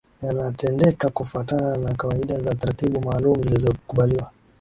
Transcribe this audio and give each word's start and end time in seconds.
Yanatendeka 0.23 1.09
kufuatana 1.09 1.77
na 1.77 1.93
kawaida 1.93 2.37
na 2.37 2.55
taratibu 2.55 3.01
maalumu 3.01 3.43
zilizokubaliwa 3.43 4.31